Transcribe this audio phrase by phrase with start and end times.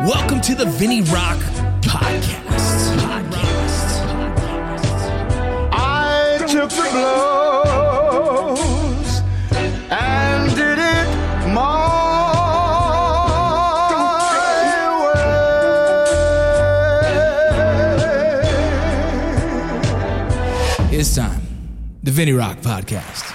[0.00, 1.38] Welcome to the Vinny Rock
[1.80, 2.98] Podcast.
[2.98, 4.04] Podcast.
[5.72, 8.42] I took the blows
[9.90, 11.08] and did it
[11.54, 11.86] my
[20.90, 20.98] way.
[20.98, 21.40] It's time.
[22.02, 23.32] The Vinny Rock Podcast.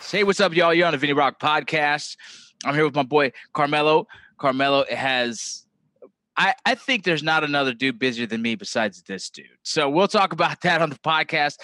[0.00, 0.74] Say what's up, y'all.
[0.74, 2.16] You're on the Vinny Rock Podcast.
[2.64, 4.08] I'm here with my boy Carmelo.
[4.38, 5.66] Carmelo has
[6.38, 9.46] I, I think there's not another dude busier than me besides this dude.
[9.64, 11.56] So we'll talk about that on the podcast.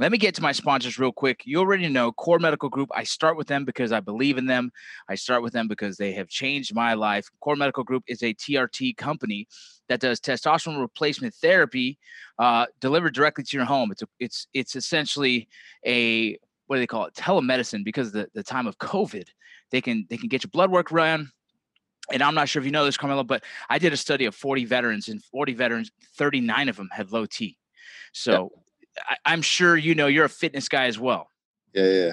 [0.00, 1.42] Let me get to my sponsors real quick.
[1.44, 2.88] You already know Core Medical Group.
[2.94, 4.70] I start with them because I believe in them.
[5.08, 7.28] I start with them because they have changed my life.
[7.40, 9.48] Core Medical Group is a TRT company
[9.88, 11.98] that does testosterone replacement therapy
[12.38, 13.90] uh, delivered directly to your home.
[13.90, 15.48] It's a, it's it's essentially
[15.84, 19.26] a what do they call it telemedicine because of the, the time of COVID.
[19.70, 21.30] They can they can get your blood work run
[22.12, 24.34] and I'm not sure if you know this, Carmelo, but I did a study of
[24.34, 27.56] 40 veterans, and 40 veterans, 39 of them had low T.
[28.12, 28.52] So
[29.24, 31.30] I, am sure you know you're a fitness guy as well.
[31.72, 32.12] Yeah, yeah,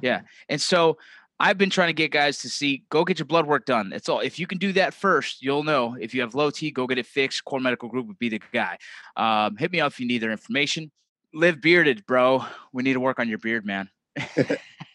[0.00, 0.20] yeah.
[0.48, 0.98] And so
[1.40, 3.90] I've been trying to get guys to see go get your blood work done.
[3.90, 4.20] That's all.
[4.20, 5.96] If you can do that first, you'll know.
[6.00, 7.44] If you have low T, go get it fixed.
[7.44, 8.78] Core Medical Group would be the guy.
[9.16, 10.90] Um, hit me up if you need their information.
[11.34, 12.44] Live bearded, bro.
[12.72, 13.88] We need to work on your beard, man.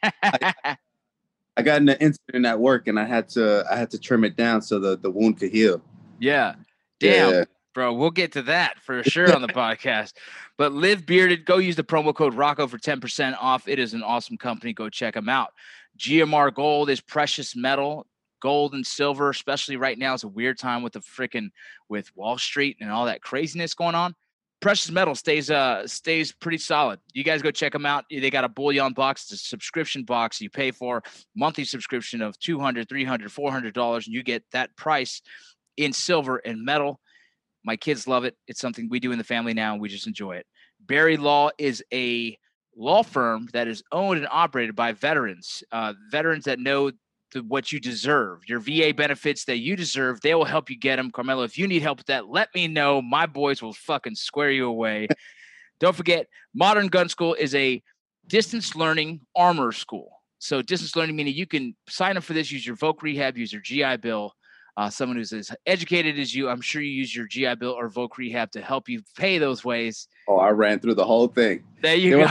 [0.04, 0.78] I
[1.62, 4.36] got in an incident at work and I had to I had to trim it
[4.36, 5.82] down so the, the wound could heal.
[6.20, 6.56] Yeah.
[7.00, 7.34] Damn.
[7.34, 7.44] Yeah.
[7.74, 10.14] Bro, we'll get to that for sure on the podcast.
[10.58, 13.68] But live bearded, go use the promo code Rocco for 10% off.
[13.68, 14.74] It is an awesome company.
[14.74, 15.54] Go check them out.
[16.00, 18.08] GMR Gold is precious metal.
[18.40, 21.50] Gold and silver, especially right now, is a weird time with the freaking
[21.90, 24.14] with Wall Street and all that craziness going on
[24.60, 27.00] precious metal stays uh stays pretty solid.
[27.14, 28.06] You guys go check them out.
[28.10, 29.24] They got a bullion box.
[29.24, 31.04] It's a subscription box you pay for
[31.36, 35.22] monthly subscription of 200 300 400 dollars and you get that price
[35.78, 37.00] in silver and metal.
[37.64, 38.36] My kids love it.
[38.48, 40.46] It's something we do in the family now and we just enjoy it.
[40.80, 42.38] Berry Law is a
[42.76, 46.92] law firm that is owned and operated by veterans uh, veterans that know
[47.32, 50.22] to what you deserve, your VA benefits that you deserve.
[50.22, 51.12] They will help you get them.
[51.12, 53.02] Carmelo, if you need help with that, let me know.
[53.02, 55.08] My boys will fucking square you away.
[55.80, 57.82] Don't forget, Modern Gun School is a
[58.28, 60.10] distance learning armor school.
[60.40, 63.52] So distance learning meaning you can sign up for this, use your Voc Rehab, use
[63.52, 64.34] your GI Bill.
[64.76, 67.90] Uh, someone who's as educated as you, I'm sure you use your GI Bill or
[67.90, 70.08] Voc Rehab to help you pay those ways.
[70.28, 71.64] Oh, I ran through the whole thing.
[71.82, 72.28] There you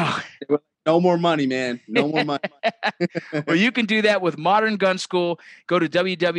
[0.48, 0.58] go.
[0.86, 1.80] No more money, man.
[1.88, 2.44] No more money.
[3.46, 5.40] well, you can do that with Modern Gun School.
[5.66, 6.38] Go to www.mgs.edu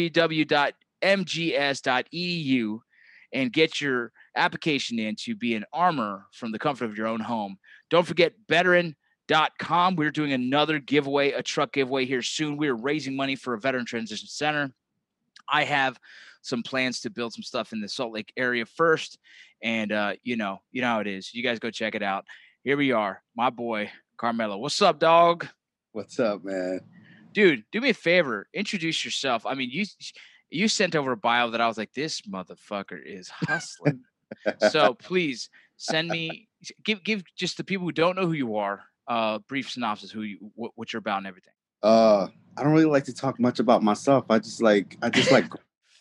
[3.33, 7.19] and get your application in to be an armor from the comfort of your own
[7.19, 7.57] home.
[7.89, 9.97] Don't forget veteran.com.
[9.97, 12.55] We're doing another giveaway, a truck giveaway here soon.
[12.55, 14.71] We're raising money for a veteran transition center.
[15.49, 15.99] I have
[16.41, 19.19] some plans to build some stuff in the Salt Lake area first.
[19.61, 21.33] And uh, you know, you know how it is.
[21.33, 22.25] You guys go check it out.
[22.63, 24.57] Here we are, my boy Carmelo.
[24.57, 25.47] What's up, dog?
[25.91, 26.81] What's up, man?
[27.33, 28.47] Dude, do me a favor.
[28.53, 29.45] Introduce yourself.
[29.45, 29.85] I mean, you
[30.49, 34.01] you sent over a bio that I was like, this motherfucker is hustling.
[34.69, 36.47] so please send me
[36.83, 40.23] give give just the people who don't know who you are uh brief synopsis who
[40.23, 41.53] you what, what you're about and everything.
[41.83, 42.27] Uh,
[42.57, 44.25] I don't really like to talk much about myself.
[44.29, 45.45] I just like I just like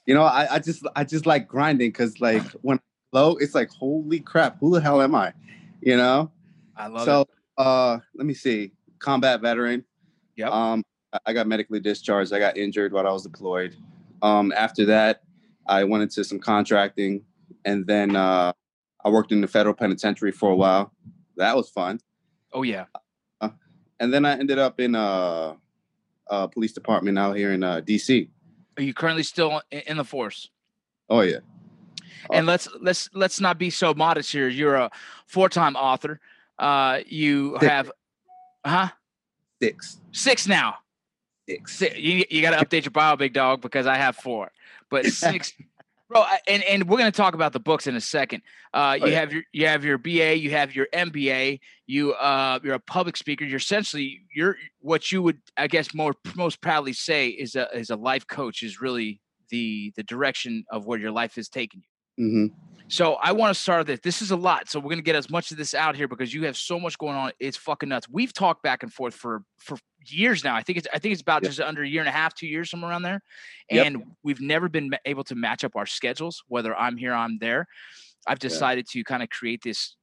[0.07, 2.81] you know I, I just I just like grinding because like when
[3.13, 5.35] low it's like holy crap who the hell am I,
[5.81, 6.31] you know.
[6.77, 7.29] I love so, it.
[7.57, 8.73] Uh, let me see.
[8.99, 9.85] Combat veteran.
[10.37, 10.51] Yep.
[10.51, 10.83] Um,
[11.25, 12.33] I got medically discharged.
[12.33, 13.77] I got injured while I was deployed.
[14.23, 15.23] Um, after that,
[15.67, 17.25] I went into some contracting,
[17.65, 18.53] and then uh,
[19.05, 20.93] I worked in the federal penitentiary for a while.
[21.37, 22.01] That was fun.
[22.53, 22.87] Oh yeah.
[23.41, 23.51] Uh,
[24.01, 25.55] and then I ended up in a, uh,
[26.29, 28.29] a police department out here in uh, D.C.
[28.77, 30.51] Are you currently still in the force?
[31.09, 31.39] Oh yeah.
[32.33, 34.49] And let's let's let's not be so modest here.
[34.49, 34.91] You're a
[35.27, 36.21] four-time author.
[36.59, 37.67] Uh, you Six.
[37.67, 37.93] have,
[38.65, 38.89] huh?
[39.63, 40.01] Six.
[40.13, 40.77] Six now.
[41.49, 41.77] Six.
[41.77, 41.99] Six.
[41.99, 44.51] You, you got to update your bio, big dog, because I have four.
[44.91, 45.53] But six,
[46.09, 46.25] bro.
[46.47, 48.43] And and we're gonna talk about the books in a second.
[48.73, 49.21] Uh, you oh, yeah.
[49.21, 51.61] have your you have your BA, you have your MBA.
[51.87, 53.45] You uh, you're a public speaker.
[53.45, 57.91] You're essentially you're what you would I guess more most proudly say is a is
[57.91, 58.63] a life coach.
[58.63, 59.21] Is really
[59.51, 61.83] the the direction of where your life is taking
[62.17, 62.25] you.
[62.25, 62.76] Mm-hmm.
[62.89, 64.01] So I want to start this.
[64.01, 64.69] This is a lot.
[64.69, 66.97] So we're gonna get as much of this out here because you have so much
[66.99, 67.33] going on.
[67.41, 68.09] It's fucking nuts.
[68.09, 70.55] We've talked back and forth for for years now.
[70.55, 71.51] I think it's I think it's about yep.
[71.51, 73.21] just under a year and a half, two years, somewhere around there.
[73.71, 74.09] And yep.
[74.23, 77.67] we've never been able to match up our schedules, whether I'm here, I'm there.
[78.27, 79.01] I've decided yeah.
[79.01, 79.97] to kind of create this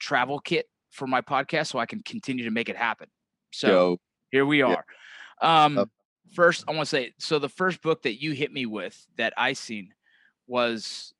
[0.00, 3.08] travel kit for my podcast so I can continue to make it happen.
[3.52, 3.96] So Yo.
[4.30, 4.84] here we are.
[5.40, 5.90] Um,
[6.34, 9.32] first I want to say so the first book that you hit me with that
[9.36, 9.90] I seen
[10.48, 11.14] was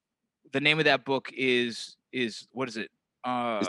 [0.56, 2.90] the name of that book is is what is it?
[3.22, 3.62] Uh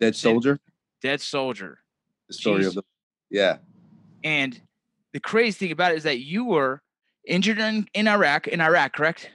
[0.00, 0.58] Dead Soldier.
[1.02, 1.80] Dead Soldier.
[2.28, 2.68] The story Jeez.
[2.68, 2.82] of the
[3.30, 3.58] yeah.
[4.24, 4.58] And
[5.12, 6.80] the crazy thing about it is that you were
[7.26, 9.30] injured in, in Iraq, in Iraq, correct?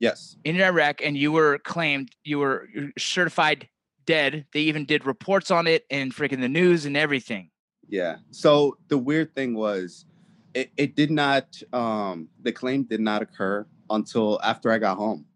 [0.00, 0.36] Yes.
[0.44, 3.68] In Iraq, and you were claimed you were certified
[4.06, 4.46] dead.
[4.54, 7.50] They even did reports on it and freaking the news and everything.
[7.86, 8.16] Yeah.
[8.30, 10.06] So the weird thing was
[10.54, 15.26] it, it did not um the claim did not occur until after I got home.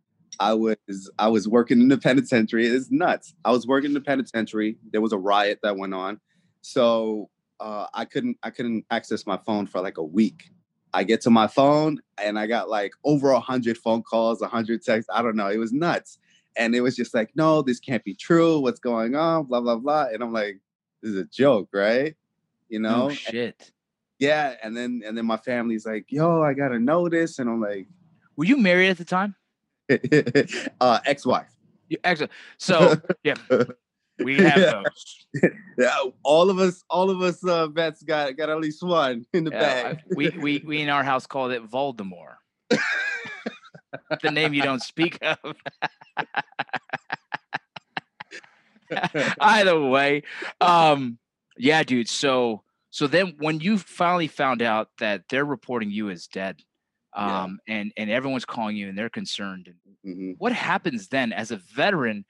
[0.43, 2.67] I was I was working in the penitentiary.
[2.67, 3.33] It's nuts.
[3.44, 4.77] I was working in the penitentiary.
[4.91, 6.21] There was a riot that went on.
[6.62, 7.31] So
[7.61, 10.50] uh, I couldn't I couldn't access my phone for like a week.
[10.93, 14.49] I get to my phone and I got like over a hundred phone calls, a
[14.49, 15.09] hundred texts.
[15.15, 15.47] I don't know.
[15.47, 16.19] It was nuts.
[16.56, 18.59] And it was just like, no, this can't be true.
[18.59, 19.44] What's going on?
[19.44, 20.06] Blah blah blah.
[20.12, 20.59] And I'm like,
[21.03, 22.17] this is a joke, right?
[22.69, 23.06] You know?
[23.06, 23.55] Oh, shit.
[23.61, 23.73] And,
[24.19, 24.56] yeah.
[24.61, 27.39] And then and then my family's like, yo, I gotta know this.
[27.39, 27.87] And I'm like,
[28.35, 29.37] were you married at the time?
[30.81, 31.49] uh, ex-wife.
[32.05, 32.23] Ex-
[32.59, 32.94] so
[33.25, 33.35] yeah,
[34.19, 35.27] we have those.
[35.79, 39.44] yeah, all of us, all of us uh, vets got got at least one in
[39.44, 40.00] the yeah, bag.
[40.15, 42.37] we we we in our house called it Voldemort.
[44.23, 45.56] the name you don't speak of.
[49.41, 50.23] Either way,
[50.61, 51.19] um,
[51.56, 52.09] yeah, dude.
[52.09, 56.62] So so then when you finally found out that they're reporting you as dead,
[57.14, 57.75] um, yeah.
[57.75, 59.73] and and everyone's calling you and they're concerned.
[60.06, 60.32] Mm-hmm.
[60.38, 62.25] What happens then as a veteran?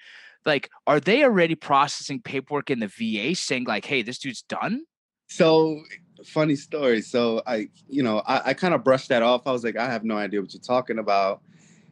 [0.44, 4.82] Like, are they already processing paperwork in the VA saying like, "Hey, this dude's done"?
[5.28, 5.82] So
[6.24, 7.00] funny story.
[7.02, 9.46] So I, you know, I, I kind of brushed that off.
[9.46, 11.40] I was like, I have no idea what you're talking about,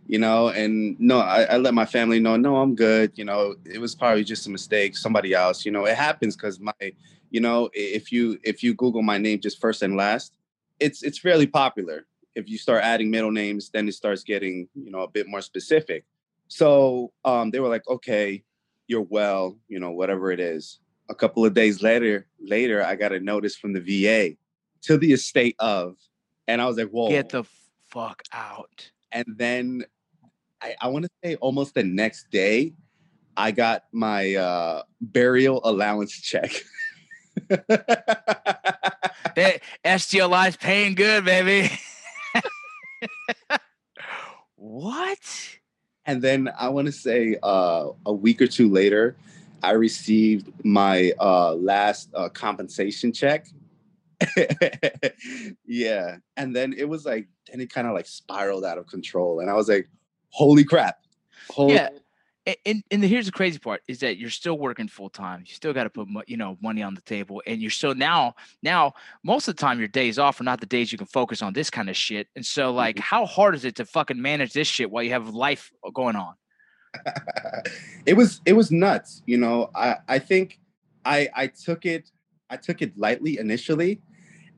[0.06, 0.48] you know.
[0.48, 3.12] And no, I, I let my family know, no, I'm good.
[3.16, 4.96] You know, it was probably just a mistake.
[4.96, 6.72] Somebody else, you know, it happens because my,
[7.30, 10.32] you know, if you if you Google my name just first and last,
[10.78, 14.90] it's it's fairly popular if you start adding middle names, then it starts getting, you
[14.90, 16.04] know, a bit more specific.
[16.48, 18.42] So um, they were like, okay,
[18.86, 20.80] you're well, you know, whatever it is.
[21.08, 24.36] A couple of days later, later, I got a notice from the VA
[24.82, 25.96] to the estate of,
[26.46, 27.08] and I was like, whoa.
[27.08, 27.44] Get the
[27.88, 28.90] fuck out.
[29.12, 29.84] And then
[30.62, 32.74] I, I want to say almost the next day,
[33.36, 36.50] I got my uh, burial allowance check.
[39.34, 41.70] hey, SGLI's paying good, baby.
[44.56, 45.18] what?
[46.06, 49.16] And then I want to say uh, a week or two later,
[49.62, 53.46] I received my uh, last uh, compensation check.
[55.66, 56.16] yeah.
[56.36, 59.40] And then it was like, and it kind of like spiraled out of control.
[59.40, 59.88] And I was like,
[60.30, 60.98] holy crap.
[61.48, 61.88] Holy yeah
[62.64, 65.42] and, and here's the crazy part is that you're still working full time.
[65.46, 68.34] You still got to put you know money on the table, and you're so now
[68.62, 71.42] now most of the time your days off are not the days you can focus
[71.42, 72.28] on this kind of shit.
[72.36, 73.02] And so like, mm-hmm.
[73.02, 76.16] how hard is it to fucking manage this shit while you have life uh, going
[76.16, 76.34] on?
[78.06, 79.22] it was it was nuts.
[79.26, 80.58] You know, I I think
[81.04, 82.10] I I took it
[82.48, 84.00] I took it lightly initially,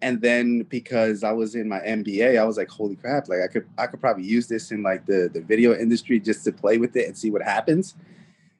[0.03, 3.29] and then because I was in my MBA, I was like, holy crap!
[3.29, 6.45] Like I could I could probably use this in like the the video industry just
[6.45, 7.95] to play with it and see what happens,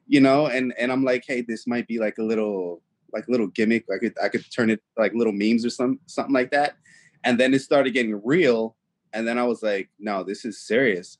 [0.07, 0.47] you know.
[0.47, 2.81] And and I'm like, hey, this might be like a little
[3.11, 3.85] like little gimmick.
[3.93, 6.77] I could I could turn it like little memes or some something like that.
[7.25, 8.77] And then it started getting real,
[9.11, 11.17] and then I was like, no, this is serious.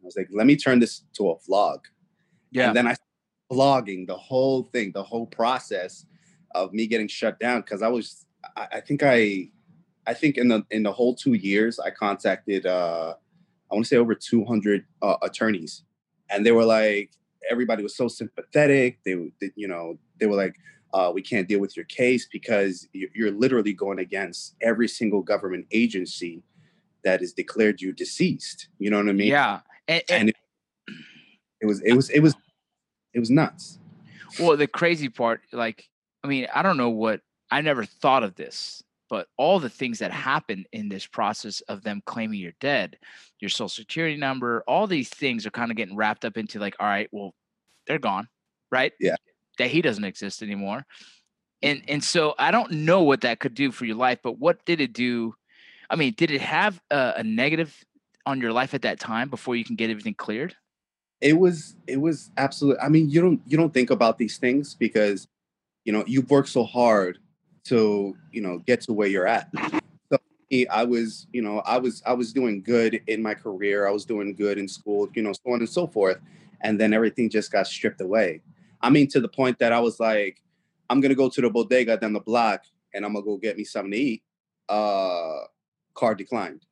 [0.00, 1.80] I was like, let me turn this to a vlog.
[2.52, 2.68] Yeah.
[2.68, 2.94] And then I
[3.52, 6.06] vlogging the whole thing, the whole process
[6.54, 8.24] of me getting shut down because I was
[8.56, 9.50] I, I think I
[10.06, 13.14] I think in the in the whole two years, I contacted uh,
[13.70, 15.82] I want to say over 200 uh, attorneys,
[16.30, 17.10] and they were like,
[17.50, 18.98] everybody was so sympathetic.
[19.04, 20.56] They, they you know, they were like,
[20.92, 25.66] uh, we can't deal with your case because you're literally going against every single government
[25.72, 26.44] agency
[27.02, 28.68] that has declared you deceased.
[28.78, 29.28] You know what I mean?
[29.28, 30.36] Yeah, and, and, and it,
[31.62, 32.36] it was it was it was
[33.12, 33.80] it was nuts.
[34.38, 35.88] Well, the crazy part, like,
[36.22, 39.98] I mean, I don't know what I never thought of this but all the things
[39.98, 42.96] that happen in this process of them claiming you're dead,
[43.40, 46.76] your social security number, all these things are kind of getting wrapped up into like,
[46.80, 47.34] all right, well,
[47.86, 48.28] they're gone,
[48.70, 48.92] right?
[48.98, 49.16] Yeah.
[49.58, 50.84] That he doesn't exist anymore.
[51.62, 51.92] And mm-hmm.
[51.92, 54.80] and so I don't know what that could do for your life, but what did
[54.80, 55.34] it do?
[55.90, 57.76] I mean, did it have a, a negative
[58.26, 60.56] on your life at that time before you can get everything cleared?
[61.20, 64.74] It was it was absolutely I mean, you don't you don't think about these things
[64.74, 65.28] because
[65.84, 67.18] you know, you've worked so hard
[67.64, 69.50] to you know get to where you're at.
[70.10, 70.18] So
[70.70, 73.86] i was you know i was i was doing good in my career.
[73.86, 76.18] I was doing good in school you know so on and so forth.
[76.60, 78.40] And then everything just got stripped away.
[78.80, 80.42] I mean to the point that i was like
[80.90, 83.64] i'm gonna go to the bodega down the block and i'm gonna go get me
[83.64, 84.22] something to eat.
[84.68, 85.38] Uh
[85.94, 86.66] card declined,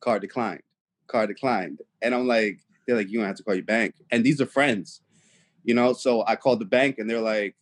[0.00, 0.62] card declined,
[1.06, 1.80] card declined.
[2.02, 3.94] And I'm like, they're like, you don't have to call your bank.
[4.10, 5.00] And these are friends,
[5.64, 5.92] you know?
[5.92, 7.56] So I called the bank and they're like,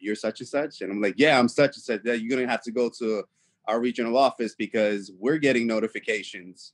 [0.00, 0.80] you're such and such.
[0.80, 2.00] And I'm like, yeah, I'm such and such.
[2.04, 3.24] You're going to have to go to
[3.66, 6.72] our regional office because we're getting notifications.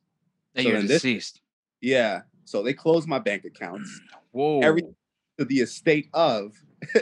[0.55, 1.35] That so you're deceased.
[1.35, 1.43] This,
[1.81, 2.23] yeah.
[2.45, 4.01] So they closed my bank accounts.
[4.33, 4.61] Whoa.
[4.61, 4.83] Every
[5.39, 6.53] to the estate of.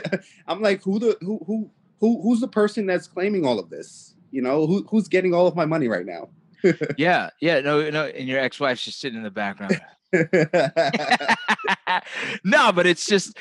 [0.47, 4.15] I'm like, who the who who who who's the person that's claiming all of this?
[4.31, 6.29] You know, who who's getting all of my money right now?
[6.97, 9.79] yeah, yeah, no, no, and your ex-wife's just sitting in the background.
[12.43, 13.37] no, but it's just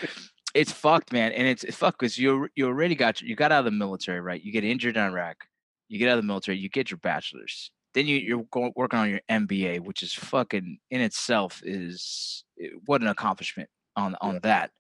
[0.59, 3.61] it's fucked, man, and it's, it's fucked because you you already got you got out
[3.61, 4.43] of the military, right?
[4.43, 5.45] You get injured in Iraq,
[5.89, 8.99] you get out of the military, you get your bachelor's, then you you're going working
[8.99, 14.35] on your MBA, which is fucking in itself is eh, what an accomplishment on on
[14.35, 14.41] yeah.
[14.43, 14.71] that.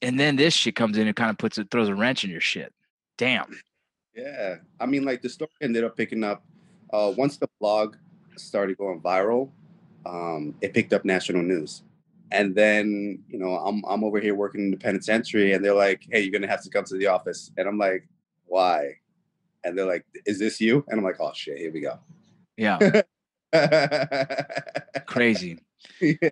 [0.00, 2.30] And then this shit comes in and kind of puts it throws a wrench in
[2.30, 2.72] your shit.
[3.18, 3.58] Damn.
[4.14, 6.44] Yeah, I mean, like the story ended up picking up
[6.92, 7.96] uh, once the blog
[8.36, 9.50] started going viral.
[10.04, 11.82] Um, it picked up national news,
[12.32, 16.06] and then you know I'm I'm over here working in the penitentiary, and they're like,
[16.10, 18.08] "Hey, you're gonna have to come to the office," and I'm like,
[18.46, 18.96] "Why?"
[19.64, 21.98] And they're like, "Is this you?" And I'm like, "Oh shit, here we go."
[22.56, 23.02] Yeah.
[25.06, 25.58] Crazy.
[26.00, 26.30] Yeah.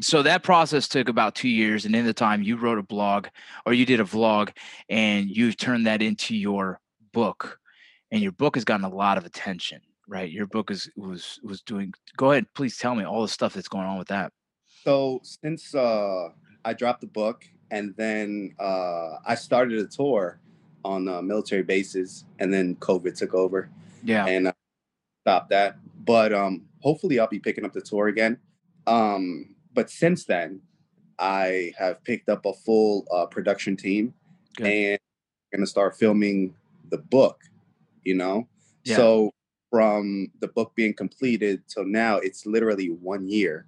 [0.00, 3.26] So that process took about two years, and in the time you wrote a blog
[3.66, 4.50] or you did a vlog,
[4.88, 6.80] and you've turned that into your
[7.12, 7.58] book,
[8.10, 10.30] and your book has gotten a lot of attention, right?
[10.30, 11.92] Your book is was was doing.
[12.16, 14.32] Go ahead, please tell me all the stuff that's going on with that.
[14.84, 16.30] So since uh,
[16.64, 20.40] I dropped the book, and then uh, I started a tour
[20.84, 23.70] on uh, military bases, and then COVID took over.
[24.02, 24.52] Yeah, and I
[25.24, 25.78] stopped that.
[26.04, 28.38] But um, hopefully, I'll be picking up the tour again.
[28.86, 30.60] Um, but since then,
[31.18, 34.14] I have picked up a full uh, production team,
[34.56, 34.66] Good.
[34.66, 34.98] and
[35.52, 36.54] I'm gonna start filming
[36.90, 37.40] the book.
[38.04, 38.48] You know,
[38.82, 38.96] yeah.
[38.96, 39.32] so
[39.70, 43.66] from the book being completed till now, it's literally one year.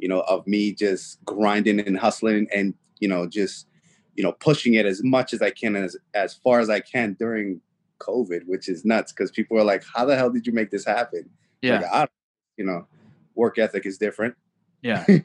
[0.00, 3.66] You know, of me just grinding and hustling, and you know, just
[4.14, 7.16] you know, pushing it as much as I can as as far as I can
[7.18, 7.60] during
[8.00, 10.84] COVID, which is nuts because people are like, "How the hell did you make this
[10.84, 11.28] happen?"
[11.62, 12.10] Yeah, like,
[12.56, 12.86] you know,
[13.34, 14.34] work ethic is different.
[14.82, 15.04] Yeah.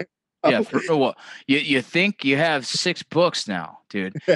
[0.47, 0.61] Yeah.
[0.61, 1.15] For, well,
[1.47, 4.15] you, you think you have six books now, dude.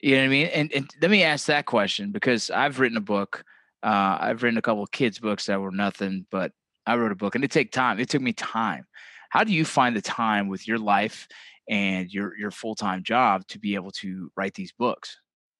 [0.00, 0.46] you know what I mean?
[0.46, 3.44] And, and let me ask that question because I've written a book.
[3.82, 6.52] Uh, I've written a couple of kids' books that were nothing, but
[6.86, 8.00] I wrote a book and it took time.
[8.00, 8.86] It took me time.
[9.30, 11.26] How do you find the time with your life
[11.68, 15.16] and your your full time job to be able to write these books?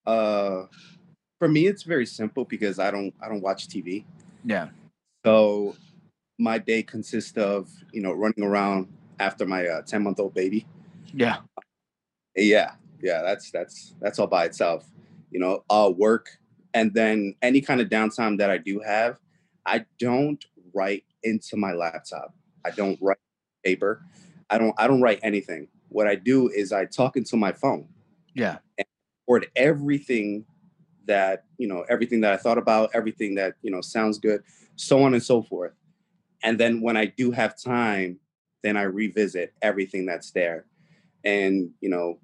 [0.06, 0.62] Uh,
[1.38, 4.04] for me, it's very simple because I don't I don't watch TV.
[4.44, 4.68] Yeah.
[5.24, 5.76] So
[6.38, 8.88] my day consists of you know running around
[9.20, 10.66] after my uh, 10 month old baby.
[11.12, 11.38] Yeah.
[12.34, 12.72] Yeah.
[13.00, 13.22] Yeah.
[13.22, 14.84] That's, that's, that's all by itself,
[15.30, 16.30] you know, uh, work.
[16.74, 19.18] And then any kind of downtime that I do have,
[19.66, 20.42] I don't
[20.74, 22.34] write into my laptop.
[22.64, 23.18] I don't write
[23.62, 24.02] paper.
[24.48, 25.68] I don't, I don't write anything.
[25.88, 27.88] What I do is I talk into my phone.
[28.34, 28.58] Yeah.
[28.78, 28.86] And
[29.26, 30.44] record everything
[31.06, 34.42] that, you know, everything that I thought about, everything that, you know, sounds good,
[34.76, 35.72] so on and so forth.
[36.42, 38.18] And then when I do have time
[38.62, 40.66] then I revisit everything that's there.
[41.24, 42.18] And, you know,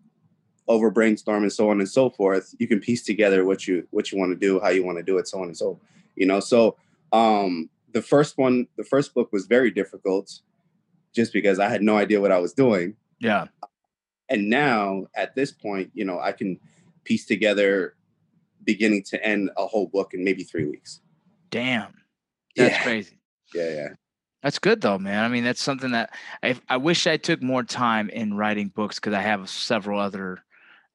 [0.68, 4.10] over brainstorm and so on and so forth, you can piece together what you what
[4.10, 5.80] you want to do, how you want to do it, so on and so,
[6.16, 6.40] you know.
[6.40, 6.76] So
[7.12, 10.40] um the first one, the first book was very difficult
[11.16, 12.94] just because I had no idea what I was doing.
[13.18, 13.46] Yeah.
[14.28, 16.60] And now at this point, you know, I can
[17.04, 17.96] piece together
[18.62, 21.00] beginning to end a whole book in maybe three weeks.
[21.50, 21.94] Damn.
[22.54, 22.82] That's yeah.
[22.82, 23.18] crazy.
[23.54, 23.88] Yeah, yeah.
[24.42, 25.24] That's good though, man.
[25.24, 26.10] I mean, that's something that
[26.42, 30.44] I, I wish I took more time in writing books because I have several other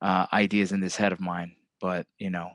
[0.02, 1.56] uh, ideas in this head of mine.
[1.80, 2.52] But you know,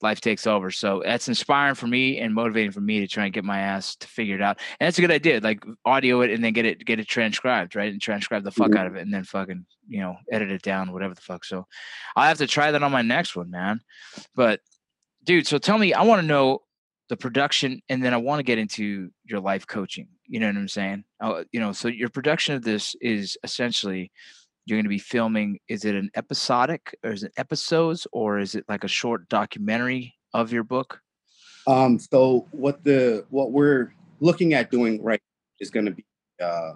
[0.00, 0.70] life takes over.
[0.70, 3.96] So that's inspiring for me and motivating for me to try and get my ass
[3.96, 4.58] to figure it out.
[4.78, 5.40] And that's a good idea.
[5.40, 7.92] Like audio it and then get it get it transcribed, right?
[7.92, 8.78] And transcribe the fuck mm-hmm.
[8.78, 11.44] out of it and then fucking, you know, edit it down, whatever the fuck.
[11.44, 11.66] So
[12.16, 13.80] I'll have to try that on my next one, man.
[14.34, 14.60] But
[15.24, 16.60] dude, so tell me, I want to know
[17.08, 20.56] the production and then i want to get into your life coaching you know what
[20.56, 24.10] i'm saying uh, you know so your production of this is essentially
[24.66, 28.54] you're going to be filming is it an episodic or is it episodes or is
[28.54, 31.00] it like a short documentary of your book
[31.66, 35.20] um so what the what we're looking at doing right
[35.60, 36.04] is going to be
[36.42, 36.72] uh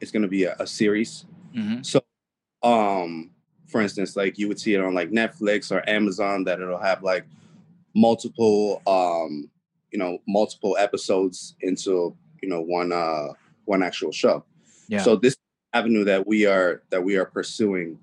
[0.00, 1.82] it's going to be a, a series mm-hmm.
[1.82, 2.00] so
[2.62, 3.30] um
[3.66, 7.02] for instance like you would see it on like netflix or amazon that it'll have
[7.02, 7.24] like
[7.94, 9.50] multiple um
[9.90, 13.28] you know multiple episodes into you know one uh
[13.64, 14.44] one actual show
[14.88, 15.00] yeah.
[15.02, 15.36] so this
[15.74, 17.98] avenue that we are that we are pursuing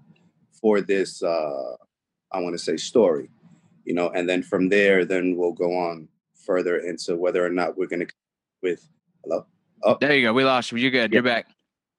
[0.51, 1.75] for this uh
[2.31, 3.29] i want to say story
[3.85, 7.77] you know and then from there then we'll go on further into whether or not
[7.77, 8.07] we're going to
[8.61, 8.89] with
[9.23, 9.45] hello.
[9.83, 10.33] Oh, there you go.
[10.33, 10.77] We lost you.
[10.77, 11.11] You're good.
[11.11, 11.17] Yeah.
[11.17, 11.47] You're back.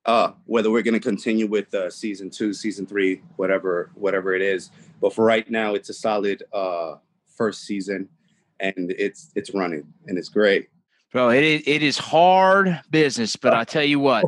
[0.07, 4.43] Uh, whether we're going to continue with uh, season two, season three, whatever, whatever it
[4.43, 4.71] is.
[5.01, 6.97] But for right now, it's a solid uh,
[7.37, 8.09] first season,
[8.61, 10.69] and it's it's running and it's great.
[11.13, 14.25] Bro, it is, it is hard business, but I tell you what,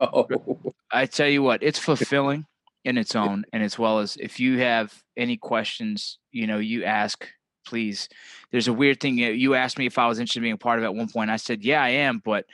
[0.12, 0.74] oh.
[0.90, 2.46] I tell you what, it's fulfilling
[2.84, 6.84] in its own, and as well as if you have any questions, you know, you
[6.84, 7.28] ask
[7.66, 8.08] please.
[8.50, 9.16] There's a weird thing.
[9.18, 11.08] You asked me if I was interested in being a part of it at one
[11.08, 11.30] point.
[11.30, 12.20] I said, yeah, I am.
[12.24, 12.46] But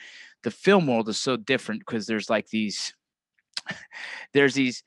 [0.43, 2.93] the film world is so different because there's like these,
[4.33, 4.83] there's these,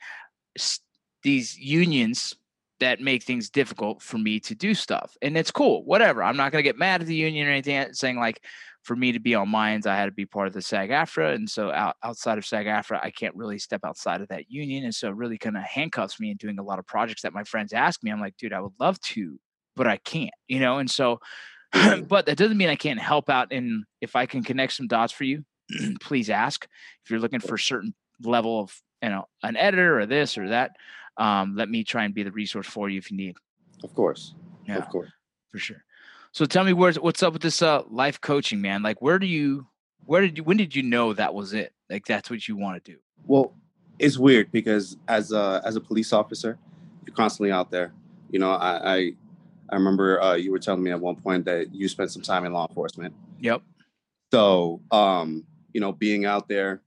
[1.22, 2.36] these unions
[2.78, 5.16] that make things difficult for me to do stuff.
[5.20, 6.22] And it's cool, whatever.
[6.22, 8.42] I'm not going to get mad at the union or anything saying like,
[8.82, 11.34] for me to be on mines, I had to be part of the SAG AFTRA.
[11.34, 14.84] And so out, outside of SAG AFTRA, I can't really step outside of that union.
[14.84, 17.34] And so it really kind of handcuffs me in doing a lot of projects that
[17.34, 18.10] my friends ask me.
[18.10, 19.38] I'm like, dude, I would love to
[19.76, 20.78] but I can't, you know?
[20.78, 21.20] And so,
[21.72, 23.52] but that doesn't mean I can't help out.
[23.52, 25.44] And if I can connect some dots for you,
[26.02, 26.66] please ask.
[27.04, 30.50] If you're looking for a certain level of, you know, an editor or this or
[30.50, 30.72] that,
[31.16, 33.36] um, let me try and be the resource for you if you need.
[33.82, 34.34] Of course.
[34.66, 34.76] Yeah.
[34.76, 35.10] Of course.
[35.48, 35.82] For sure.
[36.32, 38.82] So tell me where's what's up with this uh life coaching, man?
[38.82, 39.66] Like where do you
[40.04, 41.72] where did you when did you know that was it?
[41.88, 42.98] Like that's what you want to do?
[43.26, 43.54] Well,
[43.98, 46.58] it's weird because as a as a police officer,
[47.06, 47.92] you're constantly out there.
[48.30, 49.12] You know, I, I
[49.70, 52.44] I remember uh, you were telling me at one point that you spent some time
[52.44, 53.14] in law enforcement.
[53.40, 53.62] Yep.
[54.32, 56.82] So, um, you know, being out there,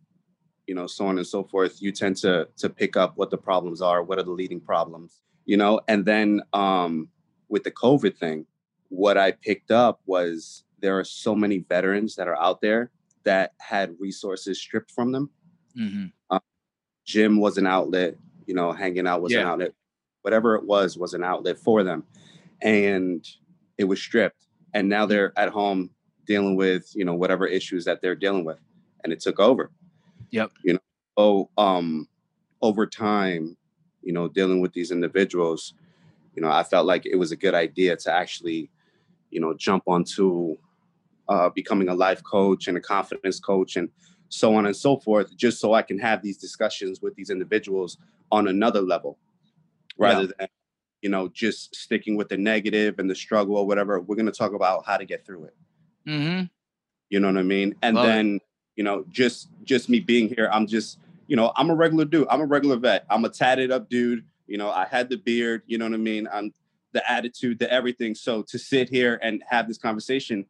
[0.67, 3.38] you know, so on and so forth, you tend to to pick up what the
[3.38, 7.09] problems are, what are the leading problems, you know, and then um,
[7.50, 8.45] with the COVID thing,
[8.93, 12.91] what I picked up was there are so many veterans that are out there
[13.23, 15.29] that had resources stripped from them.
[15.77, 16.05] Mm-hmm.
[16.29, 16.41] Um,
[17.05, 19.41] gym was an outlet, you know, hanging out was yeah.
[19.41, 19.73] an outlet,
[20.23, 22.03] whatever it was was an outlet for them
[22.63, 23.27] and
[23.77, 25.89] it was stripped and now they're at home
[26.25, 28.57] dealing with you know whatever issues that they're dealing with
[29.03, 29.69] and it took over
[30.31, 30.79] yep you know
[31.17, 32.07] oh um
[32.61, 33.55] over time
[34.01, 35.74] you know dealing with these individuals
[36.35, 38.72] you know i felt like it was a good idea to actually
[39.33, 40.55] you know jump onto
[41.29, 43.89] uh, becoming a life coach and a confidence coach and
[44.29, 47.98] so on and so forth just so i can have these discussions with these individuals
[48.31, 49.17] on another level
[49.98, 50.31] rather yeah.
[50.39, 50.48] than
[51.03, 54.00] you know, just sticking with the negative and the struggle or whatever.
[54.00, 55.55] We're going to talk about how to get through it.
[56.07, 56.46] Mm-hmm.
[57.09, 57.75] You know what I mean?
[57.81, 58.41] And Love then, it.
[58.77, 62.27] you know, just just me being here, I'm just, you know, I'm a regular dude.
[62.29, 63.05] I'm a regular vet.
[63.09, 64.24] I'm a tatted up dude.
[64.48, 65.63] You know, I had the beard.
[65.67, 66.27] You know what I mean?
[66.31, 66.53] I'm
[66.94, 68.16] the attitude, the everything.
[68.16, 70.46] So to sit here and have this conversation,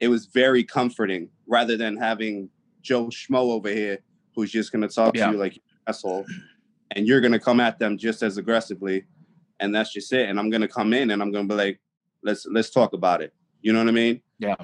[0.00, 2.48] it was very comforting rather than having
[2.82, 3.98] Joe Schmo over here
[4.34, 5.26] who's just going to talk yeah.
[5.26, 6.26] to you like asshole,
[6.92, 9.04] and you're going to come at them just as aggressively
[9.60, 10.28] and that's just it.
[10.28, 11.80] And I'm gonna come in and I'm gonna be like,
[12.22, 13.32] let's let's talk about it.
[13.62, 14.20] You know what I mean?
[14.38, 14.56] Yeah.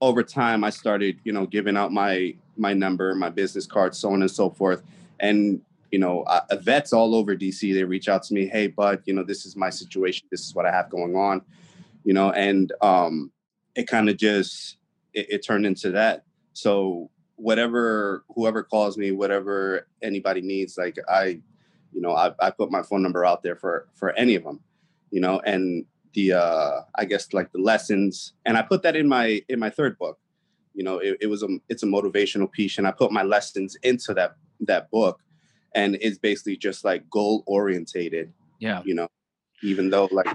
[0.00, 4.12] Over time, I started, you know, giving out my my number, my business card, so
[4.12, 4.82] on and so forth.
[5.20, 5.60] And
[5.94, 9.14] you know, uh, vets all over DC, they reach out to me, hey, bud, you
[9.14, 10.26] know, this is my situation.
[10.28, 11.40] This is what I have going on.
[12.02, 13.30] You know, and um,
[13.76, 14.78] it kind of just
[15.12, 16.24] it, it turned into that.
[16.52, 21.40] So whatever whoever calls me, whatever anybody needs, like I
[21.92, 24.58] you know, I, I put my phone number out there for for any of them,
[25.12, 29.06] you know, and the uh I guess like the lessons, and I put that in
[29.06, 30.18] my in my third book.
[30.74, 33.76] You know, it, it was a it's a motivational piece, and I put my lessons
[33.84, 35.20] into that that book,
[35.74, 38.32] and it's basically just like goal orientated.
[38.58, 39.08] Yeah, you know,
[39.62, 40.28] even though like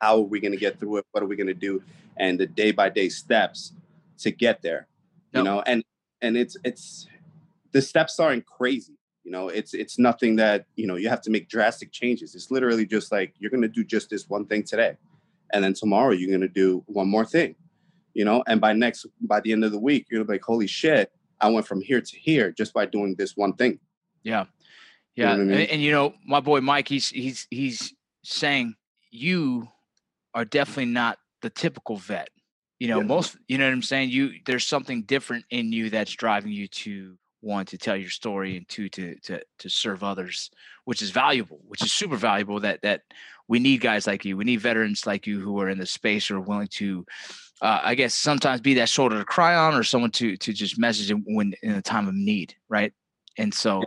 [0.00, 1.06] how are we going to get through it?
[1.12, 1.82] What are we going to do?
[2.16, 3.72] And the day by day steps
[4.18, 4.86] to get there.
[5.32, 5.84] You know, and
[6.20, 7.06] and it's it's
[7.72, 8.98] the steps aren't crazy
[9.28, 12.34] you know, it's it's nothing that you know you have to make drastic changes.
[12.34, 14.96] It's literally just like you're going to do just this one thing today,
[15.52, 17.54] and then tomorrow you're going to do one more thing.
[18.14, 21.12] You know, and by next by the end of the week, you're like, holy shit,
[21.42, 23.78] I went from here to here just by doing this one thing.
[24.22, 24.46] Yeah,
[25.18, 25.60] yeah, you know I mean?
[25.60, 27.92] and, and you know, my boy Mike, he's he's he's
[28.24, 28.74] saying
[29.10, 29.68] you
[30.34, 32.28] are definitely not the typical vet.
[32.78, 33.06] You know, yeah.
[33.06, 34.10] most you know what I'm saying.
[34.10, 38.56] You there's something different in you that's driving you to one to tell your story
[38.56, 40.50] and two to to to serve others
[40.86, 43.02] which is valuable which is super valuable that that
[43.46, 46.32] we need guys like you we need veterans like you who are in the space
[46.32, 47.06] or willing to
[47.62, 50.78] uh, i guess sometimes be that shoulder to cry on or someone to to just
[50.78, 52.92] message when in a time of need right
[53.38, 53.84] and so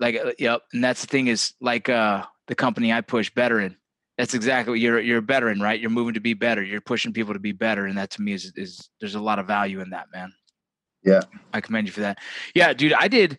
[0.00, 3.76] like uh, yep and that's the thing is like uh the company i push veteran
[4.18, 7.12] that's exactly what you're you're a veteran right you're moving to be better you're pushing
[7.12, 9.80] people to be better and that to me is is there's a lot of value
[9.80, 10.32] in that man
[11.02, 11.22] yeah.
[11.52, 12.18] I commend you for that.
[12.54, 13.38] Yeah, dude, I did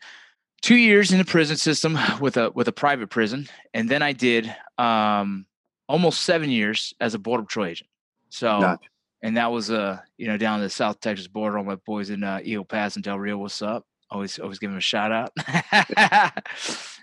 [0.62, 4.14] two years in the prison system with a with a private prison, and then I
[4.14, 5.46] did um
[5.88, 7.90] almost seven years as a border patrol agent.
[8.30, 8.78] So
[9.22, 11.58] and that was uh you know down the South Texas border.
[11.58, 13.86] All my boys in uh, Eagle Pass and Del Rio, what's up?
[14.12, 15.32] Always always give him a shout out.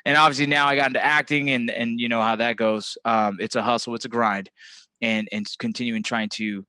[0.04, 2.98] and obviously now I got into acting, and and you know how that goes.
[3.04, 4.50] Um, it's a hustle, it's a grind,
[5.00, 6.66] and and continuing trying to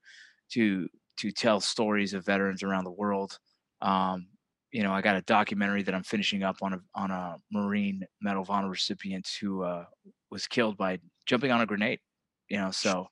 [0.54, 3.38] to to tell stories of veterans around the world.
[3.82, 4.28] Um,
[4.72, 8.04] you know, I got a documentary that I'm finishing up on a on a Marine
[8.22, 9.86] Medal of Honor recipient who uh,
[10.32, 12.00] was killed by jumping on a grenade.
[12.48, 13.08] You know, so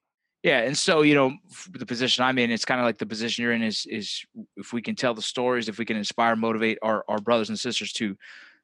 [0.48, 1.36] yeah, and so you know
[1.72, 4.72] the position I'm in, it's kind of like the position you're in is is if
[4.72, 7.92] we can tell the stories, if we can inspire, motivate our our brothers and sisters
[7.94, 8.16] to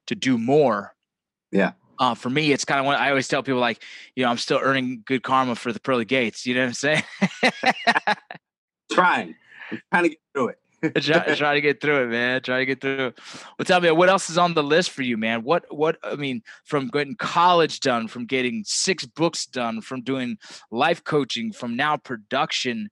[0.06, 0.94] to do more.
[1.52, 1.72] Yeah.
[1.98, 3.82] Uh, for me, it's kind of what I always tell people like,
[4.16, 6.46] you know, I'm still earning good karma for the pearly gates.
[6.46, 7.02] You know what I'm saying?
[8.92, 9.34] trying,
[9.70, 10.58] I'm trying to get through it.
[11.00, 12.42] try, try, to get through it, man.
[12.42, 13.18] Try to get through it.
[13.58, 15.42] Well, tell me what else is on the list for you, man.
[15.42, 20.38] What what I mean, from getting college done, from getting six books done, from doing
[20.70, 22.90] life coaching, from now production.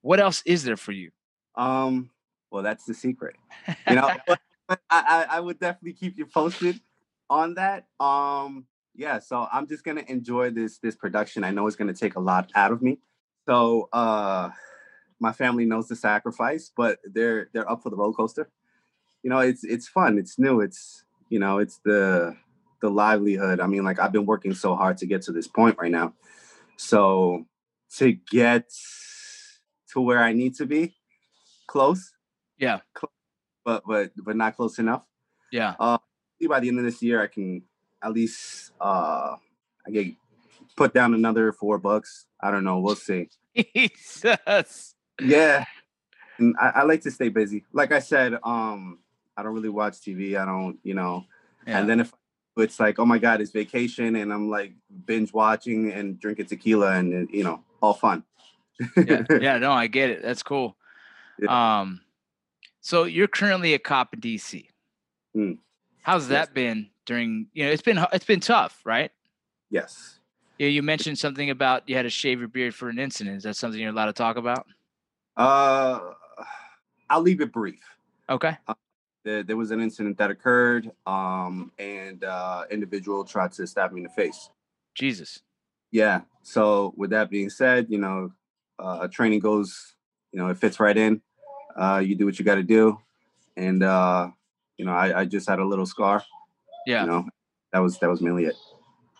[0.00, 1.10] What else is there for you?
[1.56, 2.10] Um,
[2.50, 3.36] well, that's the secret.
[3.88, 4.10] You know,
[4.68, 6.80] I, I, I would definitely keep you posted
[7.28, 7.86] on that.
[8.00, 11.44] Um, yeah, so I'm just gonna enjoy this this production.
[11.44, 12.98] I know it's gonna take a lot out of me.
[13.46, 14.50] So uh
[15.20, 18.50] my family knows the sacrifice, but they're they're up for the roller coaster.
[19.22, 22.36] You know, it's it's fun, it's new, it's you know, it's the
[22.80, 23.60] the livelihood.
[23.60, 26.14] I mean, like I've been working so hard to get to this point right now.
[26.76, 27.46] So
[27.96, 28.70] to get
[29.92, 30.94] to where I need to be,
[31.66, 32.12] close.
[32.58, 32.80] Yeah.
[32.94, 33.12] Close,
[33.64, 35.02] but but but not close enough.
[35.50, 35.74] Yeah.
[35.80, 35.98] Uh
[36.48, 37.62] by the end of this year I can
[38.02, 39.34] at least uh
[39.86, 40.14] I get
[40.76, 42.26] put down another four bucks.
[42.40, 42.78] I don't know.
[42.78, 43.28] We'll see.
[43.74, 45.64] Jesus yeah.
[46.38, 47.64] And I, I, like to stay busy.
[47.72, 48.98] Like i said um
[49.36, 51.24] i don't really watch tv i don't you know.
[51.66, 51.80] Yeah.
[51.80, 52.12] and then if
[52.56, 54.72] it's like oh my god it's vacation and i'm like
[55.06, 58.24] binge watching and drinking tequila and you know all fun.
[58.96, 59.24] Yeah.
[59.40, 60.22] Yeah no i get it.
[60.22, 60.76] That's cool.
[61.38, 61.80] Yeah.
[61.80, 62.00] um
[62.80, 64.66] so you're currently a cop in dc
[65.34, 65.52] hmm.
[66.02, 66.54] how's that yes.
[66.54, 69.10] been during you know it's been it's been tough right?
[69.70, 70.18] Yes.
[70.58, 73.36] Yeah you mentioned something about you had to shave your beard for an incident.
[73.36, 74.66] Is that something you're allowed to talk about
[75.38, 76.00] uh,
[77.08, 77.80] I'll leave it brief.
[78.28, 78.56] Okay.
[78.66, 78.74] Uh,
[79.24, 83.98] there, there, was an incident that occurred, um, and uh, individual tried to stab me
[83.98, 84.50] in the face.
[84.94, 85.40] Jesus.
[85.90, 86.22] Yeah.
[86.42, 88.32] So with that being said, you know,
[88.78, 89.94] uh, training goes,
[90.32, 91.20] you know, it fits right in.
[91.76, 92.98] Uh, you do what you got to do,
[93.56, 94.28] and uh,
[94.76, 96.24] you know, I, I just had a little scar.
[96.86, 97.02] Yeah.
[97.02, 97.28] You know,
[97.72, 98.56] that was that was mainly it.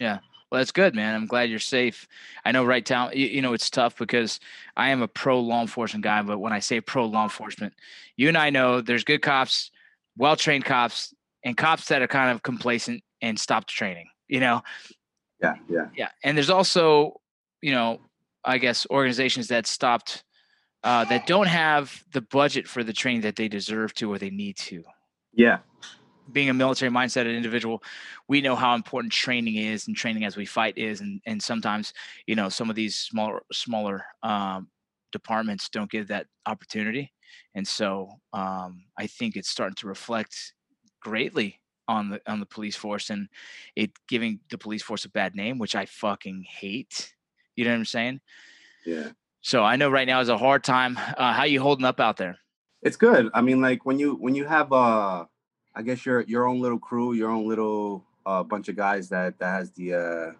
[0.00, 0.18] Yeah.
[0.50, 1.14] Well, that's good, man.
[1.14, 2.08] I'm glad you're safe.
[2.44, 4.40] I know right now, you, you, know, it's tough because
[4.76, 7.74] I am a pro law enforcement guy, but when I say pro law enforcement,
[8.16, 9.70] you and I know there's good cops,
[10.16, 14.62] well trained cops, and cops that are kind of complacent and stopped training, you know?
[15.42, 15.88] Yeah, yeah.
[15.94, 16.08] Yeah.
[16.24, 17.20] And there's also,
[17.60, 18.00] you know,
[18.44, 20.24] I guess organizations that stopped
[20.84, 24.30] uh, that don't have the budget for the training that they deserve to or they
[24.30, 24.82] need to.
[25.34, 25.58] Yeah,
[26.30, 27.82] being a military mindset individual,
[28.28, 31.00] we know how important training is and training as we fight is.
[31.00, 31.92] And, and sometimes,
[32.26, 34.68] you know, some of these smaller, smaller um,
[35.12, 37.12] departments don't give that opportunity.
[37.54, 40.52] And so um, I think it's starting to reflect
[41.00, 43.28] greatly on the on the police force and
[43.74, 47.14] it giving the police force a bad name, which I fucking hate.
[47.56, 48.20] You know what I'm saying?
[48.84, 49.08] Yeah.
[49.40, 50.98] So I know right now is a hard time.
[51.16, 52.38] Uh, how you holding up out there?
[52.82, 53.30] It's good.
[53.34, 55.24] I mean, like when you when you have uh
[55.78, 59.38] I guess your your own little crew, your own little uh, bunch of guys that
[59.38, 60.32] that has the uh,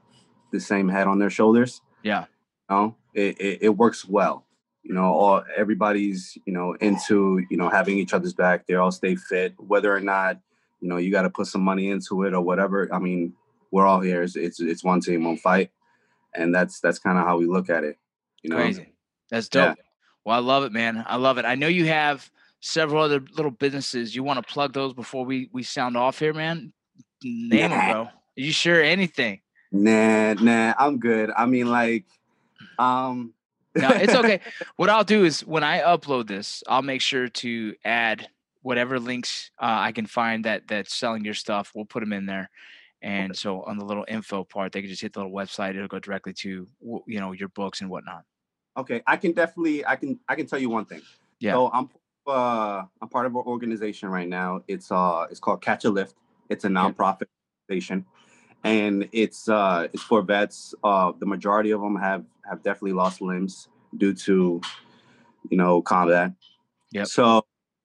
[0.51, 1.81] the same head on their shoulders.
[2.03, 2.25] Yeah.
[2.69, 4.45] You know, it, it, it works well.
[4.83, 8.67] You know, all everybody's you know into you know having each other's back.
[8.67, 10.41] They all stay fit, whether or not
[10.81, 12.93] you know you got to put some money into it or whatever.
[12.93, 13.35] I mean,
[13.71, 14.25] we're all here.
[14.25, 15.71] It's it's, it's one team, one fight,
[16.35, 17.97] and that's that's kind of how we look at it.
[18.43, 18.93] You know, crazy.
[19.31, 19.77] That's dope.
[19.77, 19.85] Yeah.
[20.25, 21.05] Well, I love it, man.
[21.07, 21.45] I love it.
[21.45, 22.29] I know you have
[22.61, 24.15] several other little businesses.
[24.15, 26.73] You want to plug those before we we sound off here, man?
[27.23, 27.79] Name nah.
[27.79, 28.03] them, bro.
[28.03, 29.41] Are you sure anything?
[29.71, 31.31] Nah, nah, I'm good.
[31.37, 32.05] I mean, like,
[32.79, 33.35] um,
[33.75, 34.41] no, it's okay.
[34.77, 38.29] what I'll do is when I upload this, I'll make sure to add
[38.63, 41.73] whatever links uh, I can find that that's selling your stuff.
[41.75, 42.51] We'll put them in there.
[43.01, 45.71] And so on the little info part, they can just hit the little website.
[45.71, 46.67] It'll go directly to
[47.07, 48.25] you know your books and whatnot.
[48.77, 51.03] Okay, I can definitely I can I can tell you one thing.
[51.39, 51.53] Yeah.
[51.53, 51.91] So I'm
[52.29, 54.63] uh, I'm part of an organization right now.
[54.69, 56.15] It's uh, it's called Catch a Lift.
[56.49, 57.27] It's a nonprofit
[57.69, 58.07] organization,
[58.65, 60.75] and it's uh, it's for vets.
[60.85, 64.61] Uh, the majority of them have have definitely lost limbs due to,
[65.51, 66.33] you know, combat.
[66.93, 67.05] Yeah.
[67.05, 67.45] So,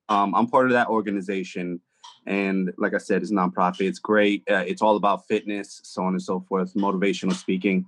[0.09, 1.81] um, I'm part of that organization,
[2.25, 3.87] and like I said, it's nonprofit.
[3.87, 4.43] It's great.
[4.49, 7.85] Uh, it's all about fitness, so on and so forth, motivational speaking.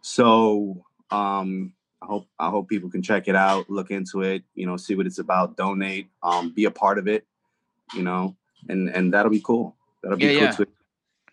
[0.00, 4.66] So, um, I hope I hope people can check it out, look into it, you
[4.66, 7.24] know, see what it's about, donate, um, be a part of it,
[7.94, 8.36] you know,
[8.68, 9.76] and and that'll be cool.
[10.02, 10.72] That'll be yeah, cool yeah.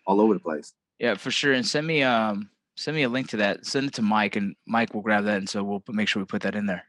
[0.06, 0.74] all over the place.
[1.00, 1.52] Yeah, for sure.
[1.52, 3.66] And send me um send me a link to that.
[3.66, 6.26] Send it to Mike, and Mike will grab that, and so we'll make sure we
[6.26, 6.84] put that in there.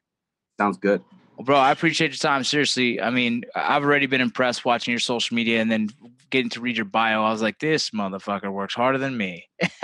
[0.59, 1.03] Sounds good.
[1.43, 2.43] Bro, I appreciate your time.
[2.43, 5.89] Seriously, I mean, I've already been impressed watching your social media, and then
[6.31, 7.23] getting to read your bio.
[7.23, 9.47] I was like, this motherfucker works harder than me.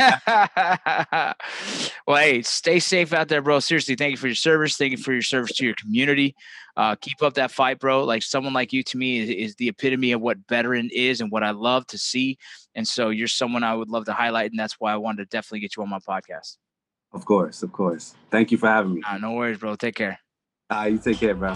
[2.08, 3.60] well, hey, stay safe out there, bro.
[3.60, 4.78] Seriously, thank you for your service.
[4.78, 6.36] Thank you for your service to your community.
[6.76, 8.04] Uh, keep up that fight, bro.
[8.04, 11.32] Like someone like you to me is, is the epitome of what veteran is and
[11.32, 12.38] what I love to see.
[12.76, 15.26] And so you're someone I would love to highlight, and that's why I wanted to
[15.26, 16.58] definitely get you on my podcast.
[17.13, 18.15] Of course, of course.
[18.32, 19.02] Thank you for having me.
[19.20, 19.76] No worries, bro.
[19.76, 20.20] Take care.
[20.70, 21.56] Uh, you take care, bro.